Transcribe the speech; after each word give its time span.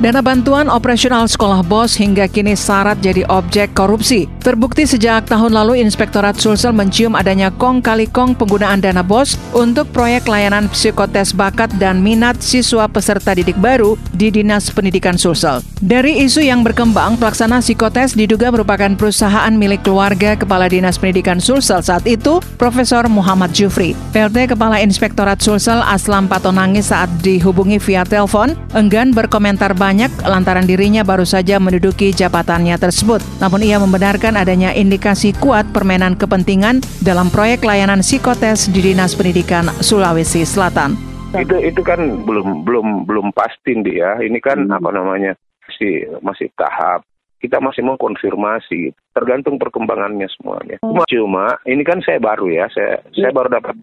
Dana 0.00 0.24
bantuan 0.24 0.72
operasional 0.72 1.28
sekolah 1.28 1.60
bos 1.60 1.92
hingga 1.92 2.24
kini 2.24 2.56
syarat 2.56 2.96
jadi 3.04 3.20
objek 3.28 3.76
korupsi. 3.76 4.24
Terbukti 4.40 4.88
sejak 4.88 5.28
tahun 5.28 5.52
lalu 5.52 5.84
Inspektorat 5.84 6.40
Sulsel 6.40 6.72
mencium 6.72 7.12
adanya 7.12 7.52
kong 7.52 7.84
kali 7.84 8.08
kong 8.08 8.32
penggunaan 8.32 8.80
dana 8.80 9.04
bos 9.04 9.36
untuk 9.52 9.92
proyek 9.92 10.24
layanan 10.24 10.72
psikotes 10.72 11.36
bakat 11.36 11.68
dan 11.76 12.00
minat 12.00 12.40
siswa 12.40 12.88
peserta 12.88 13.36
didik 13.36 13.60
baru 13.60 14.00
di 14.16 14.32
Dinas 14.32 14.72
Pendidikan 14.72 15.20
Sulsel. 15.20 15.60
Dari 15.84 16.24
isu 16.24 16.48
yang 16.48 16.64
berkembang, 16.64 17.20
pelaksana 17.20 17.60
psikotes 17.60 18.16
diduga 18.16 18.48
merupakan 18.48 18.96
perusahaan 18.96 19.52
milik 19.52 19.84
keluarga 19.84 20.32
Kepala 20.32 20.72
Dinas 20.72 20.96
Pendidikan 20.96 21.44
Sulsel 21.44 21.84
saat 21.84 22.08
itu, 22.08 22.40
Profesor 22.56 23.04
Muhammad 23.04 23.52
Jufri. 23.52 23.92
PLT 24.16 24.56
Kepala 24.56 24.80
Inspektorat 24.80 25.44
Sulsel 25.44 25.84
Aslam 25.84 26.24
Patonangis 26.24 26.88
saat 26.88 27.12
dihubungi 27.20 27.76
via 27.76 28.08
telepon, 28.08 28.56
enggan 28.72 29.12
berkomentar 29.12 29.76
banyak 29.76 29.89
banyak 29.90 30.22
lantaran 30.22 30.70
dirinya 30.70 31.02
baru 31.02 31.26
saja 31.26 31.58
menduduki 31.58 32.14
jabatannya 32.14 32.78
tersebut. 32.78 33.18
Namun 33.42 33.66
ia 33.66 33.82
membenarkan 33.82 34.38
adanya 34.38 34.70
indikasi 34.70 35.34
kuat 35.34 35.66
permainan 35.74 36.14
kepentingan 36.14 36.78
dalam 37.02 37.26
proyek 37.26 37.66
layanan 37.66 37.98
psikotes 37.98 38.70
di 38.70 38.86
Dinas 38.86 39.18
Pendidikan 39.18 39.66
Sulawesi 39.82 40.46
Selatan. 40.46 40.94
Itu 41.34 41.58
itu 41.58 41.82
kan 41.82 42.22
belum 42.22 42.62
belum 42.62 43.02
belum 43.02 43.34
pasti 43.34 43.82
dia. 43.82 44.14
Ini 44.22 44.38
kan 44.38 44.70
hmm. 44.70 44.78
apa 44.78 44.90
namanya 44.94 45.34
masih 45.66 46.22
masih 46.22 46.46
tahap 46.54 47.02
kita 47.42 47.58
masih 47.58 47.82
mau 47.82 47.98
konfirmasi 47.98 48.94
tergantung 49.10 49.58
perkembangannya 49.58 50.28
semuanya. 50.38 50.76
Cuma, 50.86 51.02
cuma 51.10 51.46
ini 51.66 51.82
kan 51.82 51.98
saya 52.04 52.22
baru 52.22 52.46
ya, 52.46 52.70
saya 52.70 53.00
ya. 53.10 53.26
saya 53.26 53.32
baru 53.34 53.58
dapat 53.58 53.74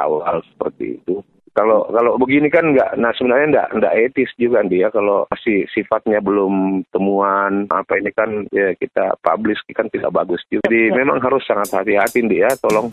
awal 0.00 0.42
seperti 0.50 0.98
itu 0.98 1.22
kalau 1.54 1.86
kalau 1.86 2.18
begini 2.18 2.50
kan 2.50 2.74
nggak, 2.74 2.98
nah 2.98 3.14
sebenarnya 3.14 3.46
nggak 3.54 3.68
nggak 3.78 3.94
etis 4.10 4.30
juga 4.34 4.66
dia 4.66 4.90
kalau 4.90 5.22
masih 5.30 5.62
sifatnya 5.70 6.18
belum 6.18 6.82
temuan 6.90 7.70
apa 7.70 7.94
ini 7.94 8.10
kan 8.10 8.42
ya 8.50 8.74
kita 8.74 9.14
publish 9.22 9.62
kan 9.70 9.86
tidak 9.86 10.10
bagus 10.10 10.42
juga. 10.50 10.66
Jadi 10.66 10.90
memang 10.90 11.22
harus 11.22 11.46
sangat 11.46 11.70
hati-hati 11.70 12.26
dia, 12.26 12.50
tolong. 12.58 12.90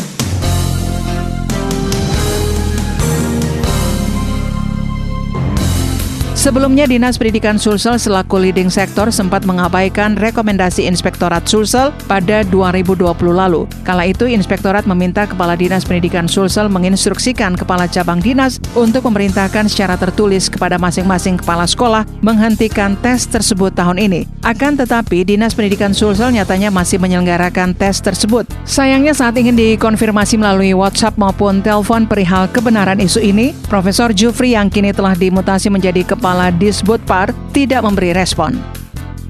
Sebelumnya, 6.42 6.89
Dinas 6.89 7.22
Pendidikan 7.22 7.61
Sulsel 7.61 8.02
selaku 8.02 8.42
leading 8.42 8.73
sektor 8.73 9.14
sempat 9.14 9.45
mengabaikan 9.45 10.17
rekomendasi 10.17 10.89
Inspektorat 10.89 11.45
Sulsel 11.45 11.94
pada 12.09 12.42
2020 12.50 13.06
lalu. 13.30 13.70
Kala 13.86 14.09
itu, 14.09 14.25
Inspektorat 14.25 14.89
meminta 14.89 15.30
Kepala 15.30 15.53
Dinas 15.53 15.86
Pendidikan 15.86 16.25
Sulsel 16.25 16.66
menginstruksikan 16.66 17.53
Kepala 17.53 17.86
Cabang 17.86 18.25
Dinas 18.25 18.58
untuk 18.73 19.06
memerintahkan 19.06 19.69
secara 19.69 19.94
tertulis 20.02 20.50
kepada 20.50 20.81
masing-masing 20.81 21.38
kepala 21.38 21.69
sekolah 21.69 22.09
menghentikan 22.25 22.97
tes 23.06 23.30
tersebut 23.30 23.78
tahun 23.78 24.02
ini. 24.02 24.25
Akan 24.42 24.73
tetapi, 24.73 25.22
Dinas 25.22 25.53
Pendidikan 25.53 25.94
Sulsel 25.94 26.34
nyatanya 26.34 26.73
masih 26.73 26.97
menyelenggarakan 26.97 27.78
tes 27.78 28.02
tersebut. 28.02 28.50
Sayangnya 28.66 29.14
saat 29.14 29.38
ingin 29.38 29.53
dikonfirmasi 29.53 30.42
melalui 30.42 30.73
WhatsApp 30.73 31.22
maupun 31.22 31.62
telepon 31.62 32.09
perihal 32.09 32.50
kebenaran 32.50 32.97
isu 32.97 33.22
ini, 33.22 33.53
Profesor 33.69 34.09
Jufri 34.09 34.58
yang 34.58 34.73
kini 34.73 34.89
telah 34.89 35.14
dimutasi 35.14 35.69
menjadi 35.69 36.02
Kepala 36.02 36.31
Kepala 36.32 36.48
Disbudpar 36.56 37.36
tidak 37.52 37.84
memberi 37.84 38.16
respon. 38.16 38.56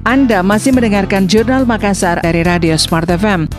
Anda 0.06 0.46
masih 0.46 0.70
mendengarkan 0.70 1.26
Jurnal 1.26 1.66
Makassar 1.66 2.22
dari 2.22 2.46
Radio 2.46 2.78
Smart 2.78 3.10
FM. 3.10 3.50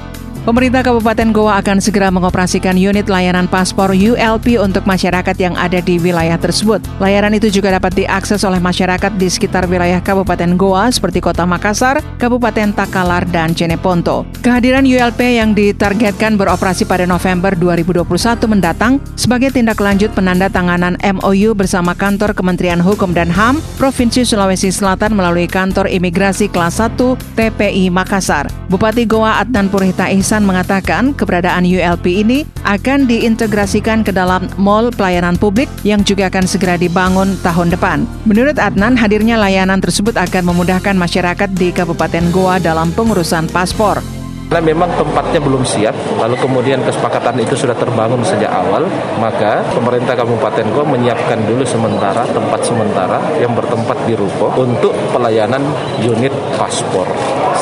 Pemerintah 0.43 0.83
Kabupaten 0.83 1.31
Goa 1.31 1.63
akan 1.63 1.79
segera 1.79 2.11
mengoperasikan 2.11 2.75
unit 2.75 3.07
layanan 3.07 3.47
paspor 3.47 3.95
ULP 3.95 4.59
untuk 4.59 4.83
masyarakat 4.91 5.39
yang 5.39 5.55
ada 5.55 5.79
di 5.79 6.03
wilayah 6.03 6.35
tersebut. 6.35 6.83
Layanan 6.99 7.39
itu 7.39 7.47
juga 7.47 7.71
dapat 7.71 7.95
diakses 7.95 8.43
oleh 8.43 8.59
masyarakat 8.59 9.15
di 9.23 9.31
sekitar 9.31 9.71
wilayah 9.71 10.03
Kabupaten 10.03 10.59
Goa 10.59 10.91
seperti 10.91 11.23
Kota 11.23 11.47
Makassar, 11.47 12.03
Kabupaten 12.19 12.75
Takalar, 12.75 13.23
dan 13.31 13.55
Jeneponto. 13.55 14.27
Kehadiran 14.43 14.83
ULP 14.83 15.39
yang 15.39 15.55
ditargetkan 15.55 16.35
beroperasi 16.35 16.91
pada 16.91 17.07
November 17.07 17.55
2021 17.55 18.03
mendatang 18.51 18.99
sebagai 19.15 19.55
tindak 19.55 19.79
lanjut 19.79 20.11
penandatanganan 20.11 20.99
MOU 21.23 21.55
bersama 21.55 21.95
Kantor 21.95 22.35
Kementerian 22.35 22.83
Hukum 22.83 23.15
dan 23.15 23.31
HAM 23.31 23.63
Provinsi 23.79 24.27
Sulawesi 24.27 24.75
Selatan 24.75 25.15
melalui 25.15 25.47
Kantor 25.47 25.87
Imigrasi 25.87 26.51
Kelas 26.51 26.83
1 26.83 26.99
TPI 27.39 27.95
Makassar. 27.95 28.51
Bupati 28.67 29.07
Goa 29.07 29.39
Adnan 29.39 29.71
Purita 29.71 30.11
Ihsan 30.11 30.32
Ihsan 30.33 30.49
mengatakan 30.49 31.13
keberadaan 31.13 31.69
ULP 31.69 32.25
ini 32.25 32.49
akan 32.65 33.05
diintegrasikan 33.05 34.01
ke 34.01 34.17
dalam 34.17 34.49
mall 34.57 34.89
pelayanan 34.89 35.37
publik 35.37 35.69
yang 35.85 36.01
juga 36.09 36.33
akan 36.33 36.49
segera 36.49 36.81
dibangun 36.81 37.37
tahun 37.45 37.69
depan. 37.69 38.09
Menurut 38.25 38.57
Adnan, 38.57 38.97
hadirnya 38.97 39.37
layanan 39.37 39.85
tersebut 39.85 40.17
akan 40.17 40.49
memudahkan 40.49 40.97
masyarakat 40.97 41.53
di 41.53 41.69
Kabupaten 41.69 42.33
Goa 42.33 42.57
dalam 42.57 42.97
pengurusan 42.97 43.45
paspor. 43.53 44.22
Karena 44.53 44.69
memang 44.69 44.93
tempatnya 45.01 45.41
belum 45.41 45.65
siap, 45.65 45.97
lalu 46.21 46.37
kemudian 46.37 46.85
kesepakatan 46.85 47.41
itu 47.41 47.57
sudah 47.57 47.73
terbangun 47.73 48.21
sejak 48.21 48.53
awal, 48.53 48.85
maka 49.17 49.65
pemerintah 49.73 50.13
Kabupaten 50.13 50.69
Goa 50.77 50.85
menyiapkan 50.93 51.41
dulu 51.49 51.65
sementara 51.65 52.21
tempat 52.29 52.61
sementara 52.61 53.17
yang 53.41 53.57
bertempat 53.57 53.97
di 54.05 54.13
Ruko 54.13 54.53
untuk 54.61 54.93
pelayanan 55.09 55.65
unit 56.05 56.37
paspor. 56.61 57.09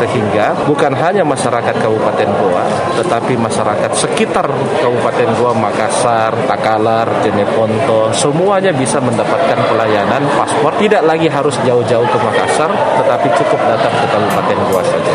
Sehingga 0.02 0.66
bukan 0.66 0.90
hanya 0.98 1.22
masyarakat 1.22 1.78
Kabupaten 1.78 2.26
Goa, 2.26 2.66
tetapi 2.98 3.38
masyarakat 3.38 3.94
sekitar 3.94 4.50
Kabupaten 4.82 5.30
Goa, 5.38 5.54
Makassar, 5.54 6.34
Takalar, 6.50 7.06
Jeneponto, 7.22 8.10
semuanya 8.10 8.74
bisa 8.74 8.98
mendapatkan 8.98 9.62
pelayanan 9.70 10.26
paspor. 10.34 10.74
Tidak 10.74 11.06
lagi 11.06 11.30
harus 11.30 11.54
jauh-jauh 11.62 12.08
ke 12.10 12.18
Makassar, 12.18 12.74
tetapi 12.98 13.30
cukup 13.38 13.62
datang 13.62 13.94
ke 13.94 14.06
Kabupaten 14.10 14.58
Goa 14.74 14.82
saja. 14.82 15.14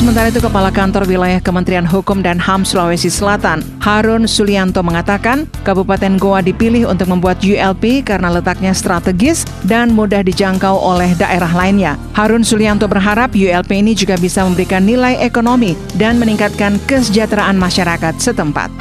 Sementara 0.00 0.32
itu 0.32 0.40
Kepala 0.40 0.72
Kantor 0.72 1.04
Wilayah 1.04 1.44
Kementerian 1.44 1.84
Hukum 1.84 2.24
dan 2.24 2.40
HAM 2.40 2.64
Sulawesi 2.64 3.12
Selatan, 3.12 3.60
Harun 3.84 4.24
Sulianto 4.24 4.80
mengatakan, 4.80 5.44
Kabupaten 5.60 6.16
Goa 6.16 6.40
dipilih 6.40 6.88
untuk 6.88 7.12
membuat 7.12 7.44
ULP 7.44 8.00
karena 8.00 8.32
letaknya 8.32 8.72
strategis 8.72 9.44
dan 9.68 9.92
mudah 9.92 10.24
dijangkau 10.24 10.72
oleh 10.72 11.12
daerah 11.20 11.52
lainnya. 11.52 12.00
Harun 12.16 12.48
Sulianto 12.48 12.88
berharap 12.88 13.36
ULP 13.36 13.76
ini 13.76 13.92
juga 13.92 14.16
bisa 14.16 14.40
memberikan 14.48 14.88
nilai 14.88 15.20
ekonomi 15.20 15.76
dan 16.00 16.16
meningkatkan 16.16 16.80
kesejahteraan 16.88 17.60
masyarakat 17.60 18.16
setempat. 18.16 18.72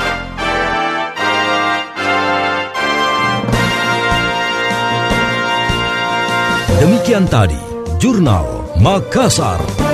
Demikian 6.80 7.28
tadi, 7.28 7.60
Jurnal 8.00 8.72
Makassar. 8.80 9.89